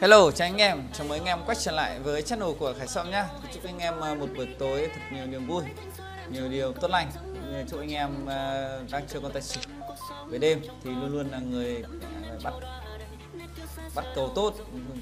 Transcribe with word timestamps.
Hello, 0.00 0.30
chào 0.30 0.48
anh 0.48 0.56
em, 0.56 0.82
chào 0.92 1.06
mừng 1.06 1.18
anh 1.18 1.24
em 1.24 1.38
quay 1.46 1.56
trở 1.60 1.72
lại 1.72 2.00
với 2.00 2.22
channel 2.22 2.48
của 2.58 2.74
Khải 2.78 2.88
Sâm 2.88 3.10
nhá. 3.10 3.28
Chúc 3.54 3.64
anh 3.64 3.78
em 3.78 4.00
à, 4.00 4.14
một 4.14 4.26
buổi 4.36 4.48
tối 4.58 4.90
thật 4.94 5.00
nhiều 5.12 5.26
niềm 5.26 5.46
vui, 5.46 5.62
nhiều 6.30 6.48
điều 6.48 6.72
tốt 6.72 6.90
lành. 6.90 7.10
Chúc 7.68 7.80
anh 7.80 7.92
em 7.92 8.26
à, 8.26 8.68
đang 8.90 9.06
chơi 9.08 9.22
con 9.22 9.32
tài 9.32 9.42
xỉu 9.42 9.62
về 10.26 10.38
đêm 10.38 10.60
thì 10.84 10.90
luôn 10.90 11.12
luôn 11.12 11.30
là 11.30 11.38
người 11.38 11.84
à, 12.24 12.36
bắt 12.44 12.54
bắt 13.94 14.04
cầu 14.14 14.32
tốt, 14.34 14.54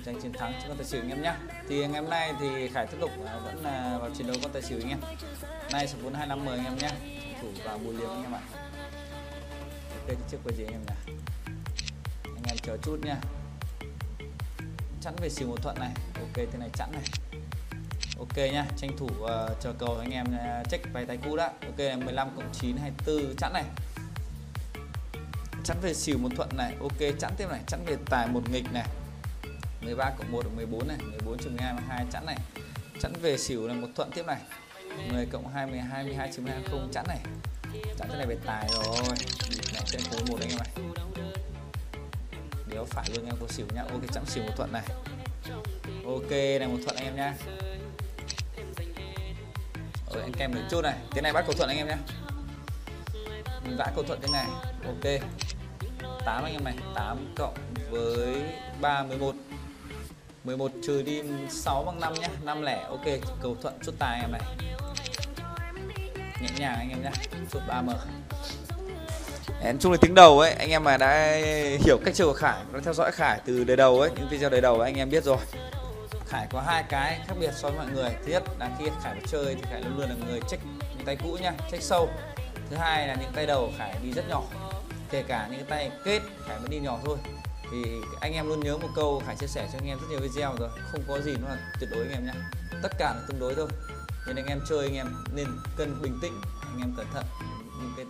giành 0.07 0.20
chiến 0.20 0.32
thắng 0.32 0.52
cho 0.62 0.68
con 0.68 0.77
tài 0.77 0.86
xỉu 0.86 1.00
anh 1.00 1.11
em 1.11 1.22
nhá. 1.22 1.38
Thì 1.68 1.86
ngày 1.86 2.00
hôm 2.00 2.11
nay 2.11 2.32
thì 2.40 2.68
Khải 2.68 2.86
tiếp 2.86 2.96
tục 3.00 3.11
vẫn 3.16 3.64
là 3.64 3.98
vào 4.00 4.11
chiến 4.18 4.26
đấu 4.26 4.36
con 4.42 4.52
tài 4.52 4.62
xỉu 4.62 4.79
anh 4.82 4.88
em. 4.88 4.98
Nay 5.72 5.88
số 5.88 5.98
4250 6.02 6.58
anh 6.58 6.64
em 6.64 6.79
nhá. 6.79 6.90
Thủ 7.42 7.48
vào 7.64 7.79
bùi 7.79 7.95
liếm 7.95 8.08
anh 8.08 8.22
em 8.22 8.32
ạ. 8.34 8.42
Ok, 9.90 10.16
trước 10.30 10.38
quay 10.45 10.56
gì 10.56 10.64
anh 10.64 10.72
em 10.72 10.82
nhá. 10.86 10.95
Anh 12.24 12.45
em 12.48 12.56
chờ 12.62 12.76
chút 12.82 12.98
nha 13.02 13.16
chẵn 15.05 15.14
về 15.21 15.29
xỉu 15.29 15.48
một 15.48 15.62
thuận 15.62 15.79
này. 15.79 15.91
Ok 16.14 16.35
thế 16.35 16.58
này 16.58 16.71
chẵn 16.75 16.93
này. 16.93 17.03
Ok 18.18 18.36
nhá 18.36 18.67
tranh 18.76 18.96
thủ 18.96 19.07
uh, 19.07 19.30
chờ 19.61 19.72
cầu 19.79 19.99
anh 19.99 20.11
em 20.11 20.27
uh, 20.27 20.71
check 20.71 20.93
bài 20.93 21.04
tay 21.07 21.18
cũ 21.25 21.36
đã. 21.36 21.46
Ok 21.46 21.79
là 21.79 21.96
15 21.96 22.29
cộng 22.36 22.53
9 22.53 22.77
24 22.77 23.36
chẵn 23.36 23.53
này. 23.53 23.64
Chẵn 25.64 25.77
về 25.82 25.94
xỉu 25.94 26.18
một 26.18 26.29
thuận 26.36 26.49
này. 26.57 26.75
Ok 26.80 27.18
chẵn 27.21 27.32
tiếp 27.36 27.46
này. 27.50 27.61
Chẵn 27.67 27.85
về 27.86 27.96
tài 28.07 28.29
một 28.29 28.50
nghịch 28.50 28.72
này. 28.72 28.89
13 29.80 30.11
cộng 30.18 30.32
1 30.32 30.44
là 30.46 30.50
14 30.57 30.89
này. 30.89 30.96
14 31.11 31.39
trừ 31.39 31.50
12 31.50 31.75
2 31.89 32.05
chẵn 32.12 32.27
này. 32.27 32.39
Chẵn 33.00 33.12
về 33.22 33.39
xỉu 33.39 33.69
là 33.69 33.75
một 33.75 33.89
thuận 33.97 34.11
tiếp 34.11 34.27
này. 34.27 34.41
10 35.12 35.27
cộng 35.27 35.48
2 35.48 35.66
12 35.66 35.89
22 35.89 36.33
trừ 36.33 36.42
12 36.42 36.62
không 36.70 36.91
chẵn 36.92 37.05
này. 37.08 37.20
Chẵn 37.98 38.08
thế 38.11 38.16
này 38.16 38.27
về 38.27 38.36
tài 38.47 38.69
rồi. 38.72 38.97
Này 39.72 39.83
trên 39.86 40.02
khối 40.11 40.20
một 40.28 40.39
anh 40.41 40.50
em 40.50 40.58
này 40.58 40.94
đéo 42.75 42.84
phải 42.84 43.05
luôn, 43.17 43.27
em 43.27 43.34
có 43.41 43.47
xỉu 43.48 43.67
nhá. 43.75 43.83
Ok 43.83 44.01
chẵn 44.12 44.27
xỉu 44.27 44.45
một 44.45 44.53
thuận 44.56 44.73
này. 44.73 44.83
Ok, 46.05 46.31
này 46.31 46.69
một 46.69 46.78
thuận 46.84 46.97
em 46.97 47.17
nhá. 47.17 47.34
Rồi 50.12 50.22
anh 50.22 50.33
kèm 50.33 50.55
được 50.55 50.61
chút 50.70 50.81
này. 50.83 50.94
Thế 51.11 51.20
này 51.20 51.33
bắt 51.33 51.44
cầu 51.47 51.55
thuận 51.56 51.69
anh 51.69 51.78
em 51.78 51.89
nhá. 51.89 51.97
Mình 53.64 53.77
vã 53.77 53.92
cầu 53.94 54.05
thuận 54.05 54.20
thế 54.22 54.28
này. 54.33 54.47
Ok. 54.84 55.22
8 56.25 56.44
anh 56.44 56.53
em 56.53 56.64
này. 56.64 56.75
8 56.94 57.34
cộng 57.36 57.55
với 57.91 58.42
3 58.81 59.03
11 59.03 59.34
11 60.44 60.72
trừ 60.86 61.03
đi 61.03 61.22
6 61.50 61.84
bằng 61.84 62.00
5 62.00 62.14
nhá. 62.14 62.28
5 62.42 62.62
lẻ. 62.62 62.84
Ok, 62.88 63.05
cầu 63.42 63.56
thuận 63.62 63.75
chút 63.84 63.94
tài 63.98 64.20
em 64.20 64.33
này. 64.33 64.42
Nhẹ 66.42 66.48
nhàng 66.59 66.77
anh 66.78 66.91
em 66.91 67.03
nhá. 67.03 67.11
Chút 67.50 67.61
3m 67.69 67.94
Nói 69.64 69.74
chung 69.80 69.92
là 69.92 69.98
tiếng 70.00 70.14
đầu 70.14 70.40
ấy 70.40 70.52
anh 70.52 70.70
em 70.70 70.84
mà 70.84 70.96
đã 70.96 71.36
hiểu 71.84 71.98
cách 72.04 72.14
chơi 72.14 72.26
của 72.26 72.32
Khải 72.32 72.56
đã 72.72 72.80
theo 72.84 72.94
dõi 72.94 73.12
Khải 73.12 73.40
từ 73.44 73.64
đời 73.64 73.76
đầu 73.76 74.00
ấy 74.00 74.10
những 74.16 74.28
video 74.28 74.50
đời 74.50 74.60
đầu 74.60 74.80
ấy, 74.80 74.90
anh 74.90 74.98
em 74.98 75.10
biết 75.10 75.24
rồi. 75.24 75.36
Khải 76.26 76.46
có 76.50 76.60
hai 76.60 76.82
cái 76.88 77.20
khác 77.26 77.34
biệt 77.40 77.50
so 77.56 77.68
với 77.68 77.78
mọi 77.78 77.86
người. 77.94 78.10
Thứ 78.24 78.32
nhất 78.32 78.42
là 78.58 78.70
khi 78.78 78.84
Khải 79.02 79.16
chơi 79.26 79.54
thì 79.54 79.62
Khải 79.70 79.80
luôn 79.80 79.98
luôn 79.98 80.08
là 80.08 80.14
người 80.26 80.40
check 80.48 80.62
những 80.96 81.06
tay 81.06 81.16
cũ 81.22 81.38
nha, 81.40 81.52
check 81.70 81.82
sâu. 81.82 82.08
Thứ 82.70 82.76
hai 82.76 83.08
là 83.08 83.14
những 83.14 83.32
tay 83.34 83.46
đầu 83.46 83.72
Khải 83.78 83.94
đi 84.02 84.12
rất 84.12 84.28
nhỏ 84.28 84.42
kể 85.10 85.22
cả 85.22 85.48
những 85.50 85.60
cái 85.60 85.70
tay 85.70 85.90
kết 86.04 86.20
Khải 86.46 86.58
vẫn 86.58 86.70
đi 86.70 86.78
nhỏ 86.78 86.98
thôi. 87.04 87.16
Thì 87.72 87.84
anh 88.20 88.32
em 88.32 88.48
luôn 88.48 88.60
nhớ 88.60 88.76
một 88.76 88.88
câu 88.96 89.22
Khải 89.26 89.36
chia 89.36 89.46
sẻ 89.46 89.68
cho 89.72 89.78
anh 89.78 89.88
em 89.88 89.98
rất 89.98 90.06
nhiều 90.10 90.20
video 90.20 90.54
rồi 90.58 90.68
không 90.92 91.00
có 91.08 91.20
gì 91.20 91.34
nó 91.42 91.48
là 91.48 91.56
tuyệt 91.80 91.90
đối 91.92 92.00
anh 92.00 92.12
em 92.12 92.26
nhé, 92.26 92.32
tất 92.82 92.92
cả 92.98 93.14
là 93.14 93.20
tương 93.28 93.40
đối 93.40 93.54
thôi. 93.54 93.68
Nên 94.26 94.36
anh 94.36 94.46
em 94.46 94.60
chơi 94.68 94.86
anh 94.86 94.94
em 94.94 95.06
nên 95.34 95.46
cân 95.76 96.02
bình 96.02 96.18
tĩnh 96.22 96.40
anh 96.60 96.80
em 96.80 96.94
cẩn 96.96 97.06
thận 97.14 97.24
những 97.80 97.92
cái 97.96 98.06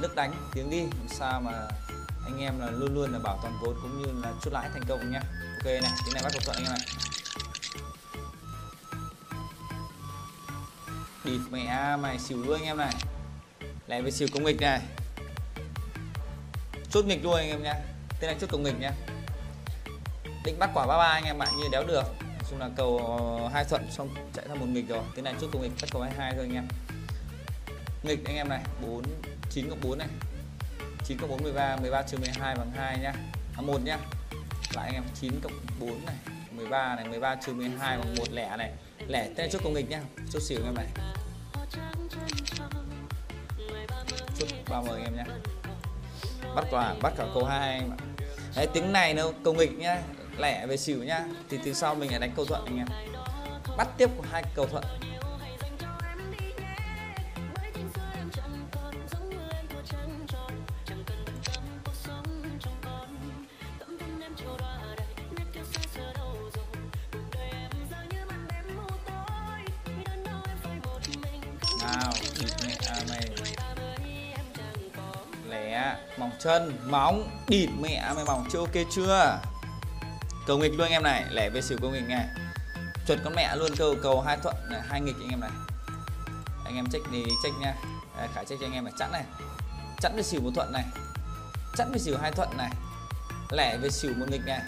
nước 0.00 0.14
đánh, 0.14 0.32
tiếng 0.52 0.70
đi 0.70 0.80
làm 0.80 1.08
sao 1.08 1.40
mà 1.40 1.52
anh 2.24 2.40
em 2.40 2.60
là 2.60 2.70
luôn 2.70 2.94
luôn 2.94 3.12
là 3.12 3.18
bảo 3.18 3.38
toàn 3.42 3.58
vốn 3.62 3.76
cũng 3.82 4.02
như 4.02 4.22
là 4.22 4.32
chốt 4.42 4.50
lãi 4.50 4.68
thành 4.72 4.84
công 4.88 5.10
nhá. 5.10 5.20
Ok 5.58 5.64
này, 5.64 5.80
cái 5.80 6.14
này 6.14 6.22
bắt 6.22 6.32
cầu 6.32 6.42
thuận 6.44 6.56
anh 6.56 6.64
em 6.64 6.72
này. 6.72 6.86
Địt 11.24 11.40
mẹ 11.50 11.96
mày, 11.96 12.18
xỉu 12.18 12.44
luôn 12.44 12.58
anh 12.58 12.64
em 12.64 12.76
này. 12.76 12.94
Lại 13.86 14.02
với 14.02 14.12
xỉu 14.12 14.28
công 14.34 14.44
nghịch 14.44 14.60
này. 14.60 14.80
Chốt 16.90 17.04
nghịch 17.04 17.24
luôn 17.24 17.34
anh 17.34 17.48
em 17.48 17.62
nhé 17.62 17.74
tên 18.20 18.28
này 18.28 18.36
chốt 18.40 18.50
công 18.50 18.62
nghịch 18.62 18.80
nhé 18.80 18.90
định 20.44 20.58
bắt 20.58 20.70
quả 20.74 20.86
ba 20.86 20.96
ba 20.96 21.04
anh 21.04 21.24
em 21.24 21.38
bạn 21.38 21.48
như 21.56 21.64
đéo 21.72 21.84
được. 21.84 22.04
Nói 22.20 22.44
chung 22.50 22.58
là 22.58 22.70
cầu 22.76 23.50
hai 23.54 23.64
thuận 23.64 23.90
xong 23.90 24.14
chạy 24.34 24.48
ra 24.48 24.54
một 24.54 24.66
nghịch 24.66 24.88
rồi. 24.88 25.02
Thế 25.16 25.22
này 25.22 25.34
chốt 25.40 25.48
công 25.52 25.62
nghịch, 25.62 25.72
bắt 25.82 25.88
cầu 25.92 26.02
22 26.02 26.34
thôi 26.34 26.46
anh 26.48 26.54
em 26.54 26.68
nghịch 28.02 28.24
anh 28.24 28.36
em 28.36 28.48
này 28.48 28.60
4 28.82 29.02
9 29.50 29.70
cộng 29.70 29.80
4 29.80 29.98
này. 29.98 30.08
9 31.04 31.18
cộng 31.18 31.30
4 31.30 31.42
13 31.42 31.76
13 31.76 32.02
trừ 32.02 32.18
12 32.18 32.54
bằng 32.56 32.70
2 32.76 32.98
nhá. 32.98 33.12
À, 33.56 33.60
1 33.62 33.80
nhá. 33.84 33.98
Lại 34.74 34.86
anh 34.86 34.94
em 34.94 35.04
9 35.20 35.40
cộng 35.42 35.52
4 35.80 36.06
này 36.06 36.14
13 36.50 36.96
này 36.96 37.08
13 37.08 37.34
trừ 37.34 37.52
12 37.52 37.98
bằng 37.98 38.14
1 38.18 38.24
lẻ 38.32 38.56
này. 38.56 38.72
Lẻ 39.08 39.28
tên 39.36 39.50
chốt 39.50 39.60
công 39.64 39.74
nghịch 39.74 39.90
nhá 39.90 40.00
chốt 40.32 40.40
xỉu 40.40 40.58
anh 40.58 40.66
em 40.66 40.74
này. 40.74 40.86
Chốt 44.38 44.48
30 44.68 45.00
anh 45.00 45.04
em 45.04 45.16
nhá. 45.16 45.24
Bắt 46.54 46.64
quả 46.70 46.94
bắt 47.02 47.12
cả 47.16 47.26
câu 47.34 47.44
2 47.44 47.68
anh 47.68 47.80
em 47.80 47.90
ạ. 47.90 47.98
Đấy, 48.56 48.68
tiếng 48.74 48.92
này 48.92 49.14
nó 49.14 49.30
công 49.44 49.56
nghịch 49.56 49.78
nhá 49.78 50.02
lẻ 50.38 50.66
về 50.66 50.76
xỉu 50.76 51.04
nhá. 51.04 51.24
Thì 51.48 51.58
từ 51.64 51.74
sau 51.74 51.94
mình 51.94 52.10
lại 52.10 52.20
đánh 52.20 52.32
câu 52.36 52.44
thuận 52.44 52.64
anh 52.64 52.76
em. 52.76 52.86
Bắt 53.76 53.88
tiếp 53.98 54.10
của 54.16 54.24
hai 54.30 54.44
cầu 54.54 54.66
thuận. 54.66 54.84
Lẻ 75.90 75.96
mỏng 76.16 76.30
chân 76.38 76.78
móng 76.86 77.30
địt 77.48 77.68
mẹ 77.80 78.12
mày 78.16 78.24
mỏng 78.24 78.46
chưa 78.52 78.58
ok 78.58 78.74
chưa? 78.90 79.38
Cầu 80.46 80.58
nghịch 80.58 80.72
luôn 80.72 80.86
anh 80.86 80.92
em 80.92 81.02
này 81.02 81.24
lẻ 81.30 81.50
về 81.50 81.62
xỉu 81.62 81.78
cầu 81.80 81.90
nghịch 81.90 82.08
này. 82.08 82.26
Chuẩn 83.06 83.20
con 83.24 83.34
mẹ 83.34 83.56
luôn 83.56 83.76
cầu 83.76 83.94
cầu 84.02 84.20
hai 84.20 84.36
thuận 84.42 84.56
này, 84.70 84.80
hai 84.88 85.00
nghịch 85.00 85.14
anh 85.20 85.30
em 85.30 85.40
này. 85.40 85.50
Anh 86.64 86.76
em 86.76 86.86
check 86.92 87.10
đi 87.10 87.24
check 87.42 87.58
nha. 87.60 87.74
Đấy, 88.16 88.28
khải 88.34 88.44
check 88.44 88.60
cho 88.60 88.66
anh 88.66 88.72
em 88.72 88.84
này 88.84 88.92
chẵn 88.98 89.12
này. 89.12 89.24
Chẵn 90.00 90.16
về 90.16 90.22
xỉu 90.22 90.40
một 90.40 90.50
thuận 90.54 90.72
này. 90.72 90.84
Chẵn 91.76 91.92
về 91.92 91.98
xỉu 91.98 92.18
hai 92.18 92.32
thuận 92.32 92.48
này. 92.56 92.70
Lẻ 93.50 93.76
về 93.76 93.90
xỉu 93.90 94.12
một 94.16 94.26
nghịch 94.30 94.46
này. 94.46 94.60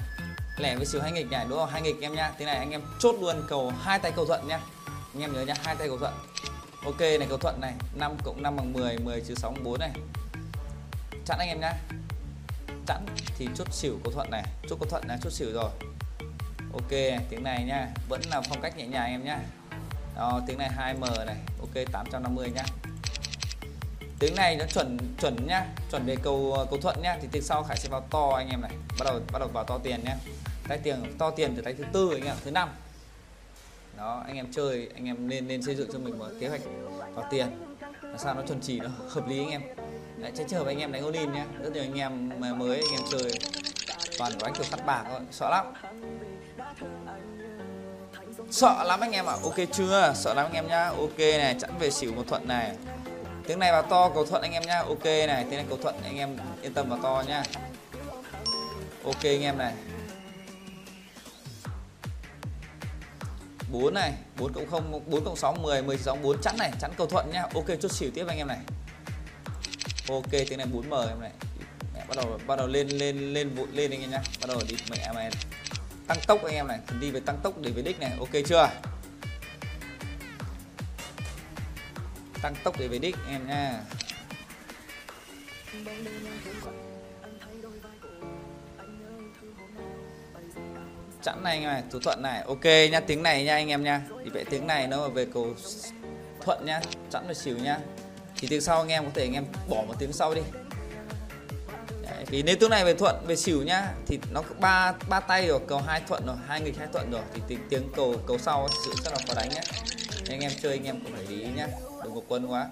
Lẻ 0.58 0.76
về 0.76 0.84
xỉu 0.84 1.02
hai 1.02 1.12
nghịch 1.12 1.30
này 1.30 1.46
đúng 1.48 1.58
không? 1.58 1.70
Hai 1.70 1.82
nghịch 1.82 2.00
em 2.00 2.14
nha. 2.14 2.32
Thế 2.38 2.44
này 2.44 2.56
anh 2.56 2.70
em 2.70 2.82
chốt 2.98 3.16
luôn 3.20 3.44
cầu 3.48 3.72
hai 3.82 3.98
tay 3.98 4.12
cầu 4.16 4.26
thuận 4.26 4.48
nha. 4.48 4.60
Anh 5.14 5.22
em 5.22 5.32
nhớ 5.32 5.44
nhá 5.44 5.54
hai 5.64 5.76
tay 5.76 5.88
cầu 5.88 5.98
thuận. 5.98 6.14
Ok 6.84 7.00
này 7.00 7.26
cầu 7.28 7.38
thuận 7.38 7.60
này. 7.60 7.72
5 7.94 8.16
cộng 8.24 8.42
5 8.42 8.56
bằng 8.56 8.72
10 8.72 8.98
10 8.98 9.20
trừ 9.20 9.34
6 9.34 9.50
bằng 9.50 9.64
4 9.64 9.80
này. 9.80 9.90
Chẵn 11.24 11.38
anh 11.38 11.48
em 11.48 11.60
nhá. 11.60 11.74
Chẵn 12.86 13.06
thì 13.38 13.48
chốt 13.54 13.72
xỉu 13.72 13.98
cầu 14.04 14.12
thuận 14.12 14.30
này. 14.30 14.42
Chốt 14.68 14.76
cầu 14.80 14.88
thuận 14.90 15.04
là 15.08 15.18
chốt 15.22 15.30
xỉu 15.30 15.52
rồi. 15.52 15.70
Ok, 16.72 16.90
tiếng 17.30 17.42
này 17.42 17.64
nhá. 17.64 17.88
Vẫn 18.08 18.20
là 18.30 18.40
phong 18.40 18.60
cách 18.60 18.76
nhẹ 18.76 18.86
nhàng 18.86 19.10
em 19.10 19.24
nhá. 19.24 19.38
Đó, 20.16 20.40
tiếng 20.46 20.58
này 20.58 20.70
2M 20.78 21.24
này. 21.24 21.36
Ok 21.60 21.92
850 21.92 22.50
nhá. 22.50 22.64
Tiếng 24.18 24.34
này 24.34 24.56
nó 24.56 24.64
chuẩn 24.64 24.98
chuẩn 25.20 25.46
nhá. 25.46 25.66
Chuẩn 25.90 26.06
về 26.06 26.16
cầu 26.22 26.66
cầu 26.70 26.78
thuận 26.80 27.02
nhá. 27.02 27.18
Thì 27.22 27.28
tiếng 27.32 27.42
sau 27.42 27.62
Khải 27.62 27.76
sẽ 27.76 27.88
vào 27.88 28.00
to 28.10 28.32
anh 28.36 28.48
em 28.48 28.60
này. 28.60 28.72
Bắt 28.98 29.04
đầu 29.04 29.20
bắt 29.32 29.38
đầu 29.38 29.48
vào 29.48 29.64
to 29.64 29.78
tiền 29.78 30.00
nhá. 30.04 30.16
Tay 30.68 30.78
tiền, 30.78 31.14
to 31.18 31.30
tiền 31.30 31.52
từ 31.56 31.62
tay 31.62 31.74
thứ 31.74 31.84
tư 31.92 32.10
anh 32.12 32.24
em 32.24 32.36
thứ 32.44 32.50
năm. 32.50 32.68
Đó, 33.96 34.22
anh 34.26 34.36
em 34.36 34.52
chơi, 34.52 34.88
anh 34.94 35.06
em 35.06 35.28
nên 35.28 35.48
nên 35.48 35.62
xây 35.62 35.74
dựng 35.74 35.90
cho 35.92 35.98
mình 35.98 36.18
một 36.18 36.28
kế 36.40 36.48
hoạch 36.48 36.60
vào 37.14 37.26
tiền. 37.30 37.46
Làm 38.02 38.18
sao 38.18 38.34
nó 38.34 38.42
chuẩn 38.48 38.60
chỉ 38.60 38.80
nó 38.80 38.88
hợp 39.08 39.28
lý 39.28 39.38
anh 39.38 39.50
em. 39.50 39.62
Đấy, 40.22 40.32
chơi 40.34 40.46
trường 40.48 40.64
với 40.64 40.74
anh 40.74 40.80
em 40.80 40.92
đánh 40.92 41.02
online 41.02 41.32
nhé. 41.32 41.44
Rất 41.62 41.72
nhiều 41.72 41.82
anh 41.82 41.98
em 41.98 42.30
mới 42.58 42.78
anh 42.78 42.92
em 42.92 43.00
chơi. 43.10 43.32
Toàn 44.18 44.32
của 44.32 44.46
anh 44.46 44.54
kiểu 44.54 44.64
cắt 44.70 44.86
bạc 44.86 45.04
thôi. 45.10 45.20
Sợ 45.30 45.50
lắm. 45.50 45.72
Sợ 48.50 48.84
lắm 48.84 49.00
anh 49.00 49.12
em 49.12 49.26
ạ. 49.26 49.32
À. 49.32 49.42
ok 49.42 49.54
chưa? 49.72 50.12
Sợ 50.16 50.34
lắm 50.34 50.46
anh 50.46 50.52
em 50.52 50.66
nhá. 50.66 50.84
Ok 50.84 51.18
này 51.18 51.56
chẵn 51.60 51.70
về 51.78 51.90
xỉu 51.90 52.12
một 52.12 52.22
thuận 52.28 52.48
này. 52.48 52.76
Tiếng 53.46 53.58
này 53.58 53.72
vào 53.72 53.82
to 53.82 54.10
cầu 54.14 54.26
thuận 54.26 54.42
anh 54.42 54.52
em 54.52 54.62
nhá. 54.62 54.78
Ok 54.78 55.04
này 55.04 55.44
tiếng 55.50 55.56
này 55.56 55.66
cầu 55.68 55.78
thuận 55.82 55.94
anh 56.04 56.16
em 56.16 56.36
yên 56.62 56.74
tâm 56.74 56.88
vào 56.88 56.98
to 57.02 57.24
nhá. 57.28 57.42
Ok 59.04 59.22
anh 59.22 59.42
em 59.42 59.58
này. 59.58 59.74
4 63.72 63.94
này 63.94 64.12
4 64.38 64.52
cộng 64.52 64.66
0 64.70 65.02
4 65.06 65.24
cộng 65.24 65.36
6 65.36 65.54
10 65.62 65.82
10 65.82 65.98
6 65.98 66.16
4 66.22 66.40
chẵn 66.42 66.56
này 66.58 66.72
chẵn 66.80 66.90
cầu 66.96 67.06
thuận 67.06 67.30
nhá. 67.32 67.42
Ok 67.54 67.66
chốt 67.80 67.92
xỉu 67.92 68.10
tiếp 68.14 68.24
anh 68.28 68.38
em 68.38 68.46
này 68.46 68.58
ok, 70.14 70.30
tiếng 70.30 70.58
này 70.58 70.66
4m 70.72 71.08
em 71.08 71.20
này. 71.20 71.30
Mẹ 71.94 72.04
bắt 72.08 72.16
đầu 72.16 72.38
bắt 72.46 72.56
đầu 72.56 72.66
lên 72.66 72.88
lên 72.88 73.34
lên 73.34 73.54
vụt 73.54 73.68
lên 73.72 73.90
anh 73.90 74.00
em 74.00 74.10
nhá. 74.10 74.22
Bắt 74.40 74.48
đầu 74.48 74.62
đi, 74.68 74.76
mẹ 74.90 75.12
mày 75.14 75.30
tăng 76.06 76.18
tốc 76.26 76.44
anh 76.44 76.54
em 76.54 76.66
này 76.68 76.78
đi 77.00 77.10
về 77.10 77.20
tăng 77.20 77.38
tốc 77.42 77.60
để 77.60 77.70
về 77.70 77.82
đích 77.82 78.00
này, 78.00 78.12
ok 78.18 78.30
chưa? 78.46 78.70
Tăng 82.42 82.54
tốc 82.64 82.78
để 82.78 82.88
về 82.88 82.98
đích 82.98 83.16
anh 83.24 83.32
em 83.32 83.48
nha 83.48 83.80
chẵn 91.22 91.42
này 91.42 91.56
anh 91.56 91.62
em 91.62 91.72
này, 91.72 91.82
thủ 91.90 91.98
thuận 92.00 92.22
này, 92.22 92.42
ok 92.42 92.64
nhá, 92.64 93.00
tiếng 93.00 93.22
này 93.22 93.44
nha 93.44 93.54
anh 93.54 93.68
em 93.68 93.84
nha 93.84 94.02
thì 94.24 94.30
vậy 94.30 94.44
tiếng 94.50 94.66
này 94.66 94.86
nó 94.86 95.08
về 95.08 95.26
cầu 95.34 95.54
thuận 96.40 96.66
nhá, 96.66 96.80
chẵn 97.10 97.28
là 97.28 97.34
xỉu 97.34 97.58
nhá 97.58 97.78
thì 98.42 98.48
tiếng 98.48 98.60
sau 98.60 98.78
anh 98.78 98.88
em 98.88 99.04
có 99.04 99.10
thể 99.14 99.22
anh 99.22 99.32
em 99.32 99.44
bỏ 99.68 99.76
một 99.88 99.94
tiếng 99.98 100.12
sau 100.12 100.34
đi. 100.34 100.40
Đấy, 102.02 102.24
vì 102.26 102.42
nếu 102.42 102.56
tướng 102.56 102.70
này 102.70 102.84
về 102.84 102.94
thuận 102.94 103.24
về 103.26 103.36
xỉu 103.36 103.62
nhá 103.62 103.88
thì 104.06 104.18
nó 104.30 104.42
ba 104.60 104.92
ba 105.08 105.20
tay 105.20 105.46
rồi 105.46 105.60
cầu 105.66 105.78
hai 105.78 106.02
thuận 106.08 106.26
rồi 106.26 106.36
hai 106.46 106.60
nghịch 106.60 106.78
hai 106.78 106.88
thuận 106.92 107.10
rồi 107.10 107.20
thì 107.34 107.42
tiếng, 107.48 107.58
tiếng 107.70 107.92
cầu 107.96 108.14
cầu 108.26 108.38
sau 108.38 108.68
sự 108.84 108.92
rất 109.04 109.10
là 109.12 109.18
khó 109.28 109.34
đánh 109.34 109.48
nhá. 109.48 109.60
Anh 110.30 110.40
em 110.40 110.52
chơi 110.62 110.72
anh 110.72 110.84
em 110.84 111.00
cũng 111.00 111.12
phải 111.12 111.26
để 111.28 111.34
ý 111.34 111.48
nhá 111.56 111.66
đừng 112.04 112.14
có 112.14 112.20
quân 112.28 112.46
quá. 112.46 112.68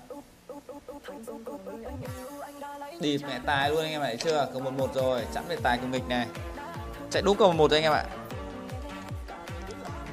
Đi 3.00 3.19
mẹ 3.28 3.40
tài 3.46 3.70
luôn 3.70 3.82
anh 3.82 3.93
em 3.93 4.00
này 4.00 4.16
chưa? 4.16 4.49
Cầu 4.52 4.62
một 4.62 4.70
một 4.70 4.94
rồi 4.94 5.23
chẵn 5.34 5.44
về 5.49 5.56
tài 5.62 5.78
của 5.78 5.87
nghịch 5.87 6.08
này. 6.08 6.26
Chạy 7.11 7.23
đúng 7.23 7.37
cầu 7.37 7.52
một 7.52 7.70
anh 7.70 7.82
em 7.82 7.93
ạ. 7.93 8.05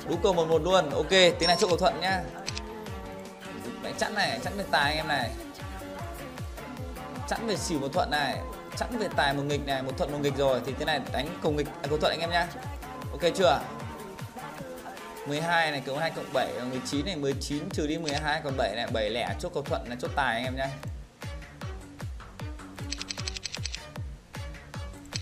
Đúng 0.10 0.22
cầu 0.24 0.34
một 0.34 0.48
một 0.48 0.64
luôn 0.64 0.90
ok 0.90 1.10
tiếng 1.10 1.48
này 1.48 1.58
chốt 1.60 1.68
cầu 1.68 1.78
thuận 1.78 2.02
nhá. 2.02 2.22
Mẹ 3.84 3.92
chẵn 3.98 4.16
này 4.16 4.40
chẵn 4.44 4.58
về 4.58 4.64
tài 4.72 4.84
anh 4.84 4.98
em 4.98 5.08
này 5.08 5.30
chẵn 7.28 7.48
về 7.48 7.58
xỉu 7.58 7.80
một 7.80 7.88
thuận 7.94 8.12
này 8.12 8.40
chẵn 8.78 8.98
về 8.98 9.08
tài 9.16 9.34
một 9.34 9.44
nghịch 9.44 9.66
này 9.66 9.84
một 9.84 9.92
thuận 9.98 10.12
một 10.12 10.18
nghịch 10.22 10.38
rồi 10.38 10.62
thì 10.66 10.74
thế 10.80 10.86
này 10.86 11.02
đánh 11.14 11.28
cầu 11.44 11.52
nghịch 11.52 11.68
à, 11.68 11.88
cầu 11.90 11.98
thuận 11.98 12.12
anh 12.12 12.20
em 12.20 12.30
nhá. 12.30 12.48
Ok 13.12 13.22
chưa? 13.36 13.60
12 15.28 15.72
này 15.72 15.82
cộng 15.86 15.98
2 15.98 16.12
cộng 16.12 16.34
7 16.34 16.48
19 16.70 17.06
này 17.06 17.16
19 17.16 17.70
trừ 17.70 17.88
đi 17.88 17.98
12 17.98 18.42
còn 18.44 18.58
7 18.58 18.76
này 18.76 18.88
7 18.94 19.10
lẻ 19.10 19.36
chốt 19.40 19.52
cầu 19.54 19.64
thuận 19.64 19.90
là 19.90 19.96
chốt 20.02 20.12
tài 20.16 20.36
anh 20.36 20.44
em 20.44 20.56
nhá. 20.56 20.70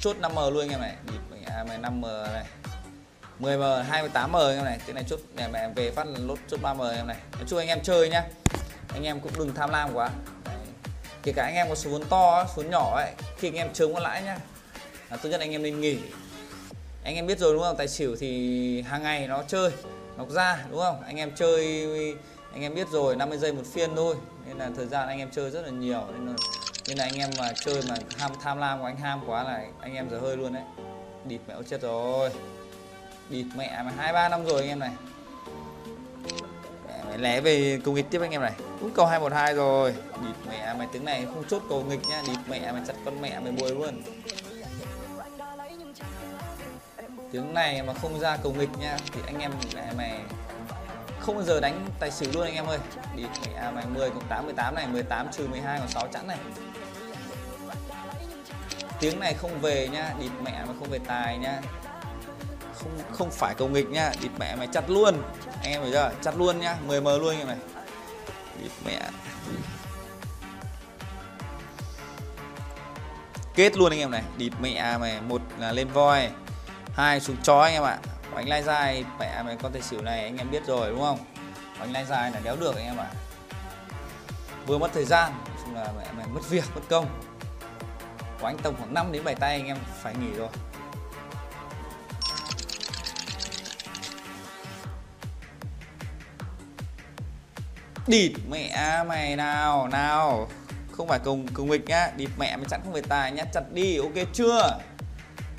Chốt 0.02 0.16
5M 0.22 0.52
luôn 0.52 0.64
anh 0.64 0.70
em 0.70 0.82
này 0.82 0.96
bịp 1.06 1.38
à, 1.46 1.64
5M 1.82 2.34
này. 2.34 2.46
10M 3.40 3.84
28M 3.84 4.48
anh 4.48 4.56
em 4.56 4.66
này 4.66 4.80
thế 4.86 4.94
này 4.94 5.04
chốt 5.08 5.20
này 5.36 5.50
mẹ 5.54 5.70
về 5.76 5.92
phát 5.92 6.08
là 6.08 6.20
lốt 6.20 6.40
chốt 6.48 6.60
3M 6.64 6.88
anh 6.88 6.98
em 6.98 7.08
này. 7.08 7.18
Nói 7.32 7.44
chung 7.48 7.60
anh 7.60 7.68
em 7.68 7.80
chơi 7.84 8.10
nhá 8.10 8.24
anh 8.94 9.04
em 9.04 9.20
cũng 9.20 9.32
đừng 9.38 9.54
tham 9.54 9.70
lam 9.70 9.94
quá 9.94 10.10
kể 11.26 11.32
cả 11.32 11.44
anh 11.44 11.56
em 11.56 11.70
có 11.70 11.76
số 11.76 11.90
vốn 11.90 12.04
to 12.10 12.46
số 12.56 12.64
nhỏ 12.64 12.96
ấy 12.96 13.12
khi 13.38 13.48
anh 13.48 13.56
em 13.56 13.74
chớm 13.74 13.94
có 13.94 14.00
lãi 14.00 14.24
nhá 14.24 14.38
là 15.10 15.18
tốt 15.18 15.30
nhất 15.30 15.40
anh 15.40 15.52
em 15.52 15.64
nên 15.64 15.82
nghỉ. 15.82 15.98
Anh 17.04 17.16
em 17.16 17.28
biết 17.28 17.40
rồi 17.40 17.54
đúng 17.54 17.64
không? 17.64 17.78
Tài 17.78 17.88
xỉu 17.88 18.16
thì 18.16 18.82
hàng 18.82 19.04
ngày 19.04 19.28
nó 19.28 19.44
chơi 19.48 19.72
nó 20.18 20.26
ra 20.30 20.66
đúng 20.70 20.80
không? 20.80 21.02
Anh 21.06 21.18
em 21.18 21.32
chơi 21.36 21.88
anh 22.54 22.62
em 22.62 22.76
biết 22.76 22.88
rồi 22.92 23.16
50 23.16 23.38
giây 23.38 23.54
một 23.54 23.64
phiên 23.74 23.96
thôi. 23.96 24.16
Nên 24.48 24.58
là 24.58 24.70
thời 24.76 24.86
gian 24.86 25.08
anh 25.08 25.20
em 25.20 25.30
chơi 25.32 25.52
rất 25.52 25.62
là 25.66 25.70
nhiều 25.70 26.02
nên 26.12 26.28
là, 26.28 26.34
nên 26.88 26.98
là 26.98 27.04
anh 27.04 27.16
em 27.16 27.30
mà 27.38 27.54
chơi 27.66 27.82
mà 27.90 27.96
ham 28.18 28.32
tham 28.44 28.58
lam 28.58 28.80
của 28.80 28.86
anh 28.86 28.98
ham 28.98 29.22
quá 29.28 29.44
là 29.44 29.66
anh 29.82 29.96
em 29.96 30.10
giờ 30.10 30.20
hơi 30.20 30.38
luôn 30.38 30.54
đấy. 30.54 30.64
Địt 31.26 31.42
mẹ 31.48 31.56
chết 31.70 31.82
rồi. 31.82 32.30
Địt 33.30 33.46
mẹ 33.56 33.82
mà 33.86 33.92
hai 33.98 34.14
ba 34.14 34.30
năm 34.30 34.46
rồi 34.46 34.60
anh 34.60 34.70
em 34.70 34.80
này 34.80 34.92
mẹ 37.16 37.22
lé 37.22 37.42
về 37.42 37.80
cầu 37.86 37.94
nghịch 37.94 38.10
tiếp 38.10 38.22
anh 38.22 38.32
em 38.32 38.42
này. 38.42 38.54
Cũng 38.80 38.92
cầu 38.92 39.06
212 39.06 39.54
rồi. 39.54 39.96
Địt 40.22 40.36
mẹ 40.50 40.74
mày 40.78 40.88
tiếng 40.92 41.06
này 41.06 41.26
không 41.26 41.44
chốt 41.50 41.62
cầu 41.70 41.84
nghịch 41.84 42.08
nhá. 42.10 42.22
Địt 42.28 42.38
mẹ 42.50 42.72
mày 42.72 42.82
chặt 42.88 42.94
con 43.06 43.22
mẹ 43.22 43.40
mày 43.40 43.52
bồi 43.52 43.72
luôn. 43.72 44.02
Tiếng 47.32 47.54
này 47.54 47.84
mà 47.84 47.94
không 47.94 48.20
ra 48.20 48.38
cầu 48.38 48.54
nghịch 48.54 48.78
nha 48.80 48.98
thì 49.14 49.22
anh 49.26 49.40
em 49.40 49.52
mẹ 49.76 49.94
mày 49.98 50.20
không 51.20 51.36
bao 51.36 51.44
giờ 51.44 51.60
đánh 51.60 51.88
tài 52.00 52.12
xỉu 52.12 52.30
luôn 52.34 52.44
anh 52.44 52.56
em 52.56 52.66
ơi. 52.66 52.80
Địt 53.16 53.30
mẹ 53.46 53.72
mày 53.72 53.86
10 53.86 54.10
cộng 54.10 54.28
8 54.30 54.46
18 54.46 54.76
này 54.76 54.88
18 54.88 55.28
trừ 55.32 55.48
12 55.48 55.80
còn 55.80 55.88
6 55.88 56.08
chẵn 56.14 56.28
này. 56.28 56.38
Tiếng 59.00 59.20
này 59.20 59.34
không 59.34 59.62
về 59.62 59.88
nhá. 59.88 60.14
Địt 60.20 60.32
mẹ 60.44 60.64
mà 60.68 60.74
không 60.80 60.90
về 60.90 61.00
tài 61.08 61.38
nhá 61.38 61.62
không 62.76 62.92
không 63.12 63.32
phải 63.32 63.56
cầu 63.56 63.68
nghịch 63.68 63.90
nhá. 63.90 64.12
Địt 64.22 64.32
mẹ 64.40 64.56
mày 64.56 64.68
chặt 64.68 64.90
luôn. 64.90 65.24
Anh 65.62 65.72
em 65.72 65.82
bây 65.82 65.92
chưa? 65.92 66.12
Chặt 66.22 66.38
luôn 66.38 66.60
nhá. 66.60 66.76
10 66.88 67.02
m 67.02 67.06
luôn 67.06 67.30
anh 67.30 67.40
em 67.40 67.48
này. 67.48 67.58
Địt 68.62 68.72
mẹ. 68.86 69.02
Kết 73.56 73.78
luôn 73.78 73.92
anh 73.92 74.00
em 74.00 74.12
này. 74.12 74.24
Địt 74.38 74.54
mẹ 74.62 74.98
mày, 74.98 75.22
một 75.22 75.42
là 75.58 75.72
lên 75.72 75.88
voi, 75.88 76.30
hai 76.94 77.20
xuống 77.20 77.38
chó 77.44 77.60
anh 77.60 77.74
em 77.74 77.84
ạ. 77.84 77.98
Bánh 78.36 78.50
lai 78.50 78.64
dài 78.64 79.06
mẹ 79.20 79.44
mày 79.44 79.58
con 79.62 79.72
tay 79.72 79.82
xỉu 79.82 80.02
này, 80.02 80.24
anh 80.24 80.38
em 80.38 80.52
biết 80.52 80.66
rồi, 80.66 80.90
đúng 80.90 81.02
không? 81.02 81.20
Bánh 81.80 81.94
lai 81.94 82.06
dài 82.06 82.32
là 82.32 82.40
đéo 82.40 82.56
được 82.56 82.76
anh 82.76 82.86
em 82.86 82.98
ạ. 82.98 83.08
Vừa 84.68 84.78
mất 84.78 84.92
thời 84.94 85.06
gian 85.06 85.34
chung 85.64 85.76
là 85.76 85.88
mẹ 85.98 86.06
mày 86.18 86.28
mất 86.28 86.42
việc, 86.50 86.64
mất 86.76 86.82
công. 86.90 87.08
Của 88.40 88.48
anh 88.48 88.58
tầm 88.58 88.76
khoảng 88.78 88.94
5 88.94 89.12
đến 89.12 89.24
7 89.24 89.36
tay 89.36 89.52
anh 89.52 89.66
em 89.66 89.78
phải 90.02 90.16
nghỉ 90.16 90.34
rồi. 90.38 90.50
Địt 98.08 98.32
mẹ 98.50 99.04
mày 99.08 99.36
nào 99.36 99.88
nào. 99.88 100.50
Không 100.92 101.08
phải 101.08 101.20
cùng 101.24 101.48
cùng 101.54 101.70
nghịch 101.70 101.86
nhá. 101.86 102.12
Địt 102.18 102.30
mẹ 102.38 102.58
mày 102.58 102.66
chặn 102.70 102.82
không 102.84 102.94
về 102.94 103.02
tài 103.02 103.32
nhá. 103.32 103.44
Chặt 103.54 103.72
đi, 103.72 103.98
ok 103.98 104.28
chưa? 104.34 104.80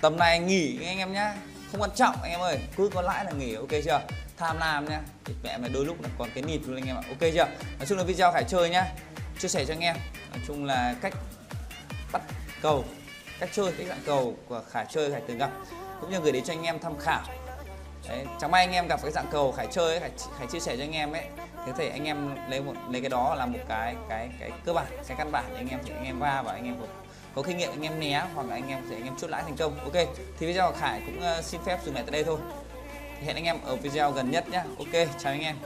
Tầm 0.00 0.16
này 0.16 0.38
nghỉ 0.38 0.87
anh 0.87 0.98
em 0.98 1.12
nhá. 1.12 1.34
Không 1.72 1.81
quan 1.81 1.90
trọng, 1.94 2.22
anh 2.22 2.31
em 2.31 2.40
ơi. 2.40 2.58
Cứ 2.76 2.90
có 2.94 3.02
lãi 3.02 3.25
là 3.25 3.31
nghỉ, 3.31 3.54
ok 3.54 3.70
chưa? 3.84 4.00
Tham 4.37 4.58
lam 4.58 4.88
nhá. 4.88 5.00
Địt 5.26 5.37
mẹ 5.43 5.58
mày 5.58 5.70
đôi 5.70 5.84
lúc 5.84 6.02
là 6.02 6.08
còn 6.19 6.28
cái 6.34 6.43
nịt 6.43 6.60
luôn 6.66 6.76
anh 6.76 6.87
em 6.87 6.96
ạ, 6.96 7.02
ok 7.08 7.20
chưa? 7.20 7.46
Nói 7.78 7.87
chung 7.88 7.98
là 7.98 8.04
video 8.04 8.32
khải 8.32 8.44
chơi 8.44 8.70
nhá. 8.70 8.87
Chia 9.38 9.48
sẻ 9.48 9.64
cho 9.64 9.75
anh 9.75 9.81
em. 9.81 9.96
Nói 10.31 10.40
chung 10.46 10.64
là 10.64 10.94
cách 11.00 11.12
bắt 12.12 12.22
cầu, 12.62 12.84
cách 13.38 13.48
chơi, 13.52 13.72
cách 13.72 13.87
dạng 13.88 14.02
cầu 14.06 14.37
của 14.48 14.62
khải 14.70 14.87
chơi, 14.90 15.12
khải 15.12 15.20
từng 15.28 15.38
gặp. 15.38 15.50
Cũng 16.00 16.10
như 16.10 16.20
gửi 16.20 16.32
đến 16.32 16.44
cho 16.44 16.52
anh 16.52 16.62
em 16.62 16.78
tham 16.78 16.98
khảo 16.98 17.22
đấy 18.08 18.26
chẳng 18.41 18.50
may 18.50 18.64
anh 18.67 18.75
em 18.75 18.88
gặp 18.88 19.00
cái 19.03 19.11
dạng 19.12 19.26
cầu 19.31 19.53
khải 19.53 19.67
chơi 19.70 19.91
ấy, 19.91 20.00
khải, 20.00 20.11
khải 20.38 20.47
chia 20.47 20.61
sẻ 20.61 20.76
cho 20.76 20.82
anh 20.82 20.93
em 20.93 21.12
ấy 21.12 21.25
thế 21.67 21.73
thể 21.76 21.88
anh 21.88 22.05
em 22.05 22.37
lấy 22.49 22.61
một 22.61 22.75
lấy 22.91 23.00
cái 23.00 23.11
đó 23.11 23.35
là 23.35 23.47
một 23.47 23.58
cái 23.69 23.97
cái 24.08 24.31
cái 24.41 24.50
cơ 24.64 24.73
bản 24.73 24.87
cái 25.08 25.17
căn 25.19 25.32
bản 25.32 25.44
để 25.50 25.56
anh 25.56 25.69
em 25.69 25.81
thì 25.85 25.93
anh 25.94 26.05
em 26.05 26.19
va 26.19 26.43
và 26.43 26.53
anh 26.53 26.64
em 26.64 26.76
có, 26.81 26.87
có 27.35 27.43
kinh 27.43 27.56
nghiệm 27.56 27.70
anh 27.70 27.82
em 27.82 28.00
né 28.00 28.26
hoặc 28.35 28.47
là 28.47 28.55
anh 28.55 28.69
em 28.69 28.82
sẽ 28.91 28.97
anh 28.97 29.05
em 29.05 29.14
chốt 29.19 29.31
lãi 29.31 29.43
thành 29.43 29.56
công 29.56 29.79
ok 29.81 30.06
thì 30.38 30.47
video 30.47 30.73
khải 30.73 31.03
cũng 31.06 31.19
uh, 31.38 31.44
xin 31.44 31.61
phép 31.64 31.79
dừng 31.85 31.94
lại 31.94 32.05
tại 32.06 32.12
đây 32.12 32.25
thôi 32.25 32.38
hẹn 33.25 33.37
anh 33.37 33.44
em 33.44 33.56
ở 33.64 33.76
video 33.76 34.12
gần 34.12 34.31
nhất 34.31 34.49
nhá 34.49 34.64
ok 34.79 35.08
chào 35.19 35.32
anh 35.32 35.43
em 35.43 35.56